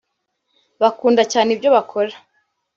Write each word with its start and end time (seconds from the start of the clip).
bakunda 0.81 1.21
cyane 1.31 1.49
ibyo 1.55 1.69
bakora 1.75 2.13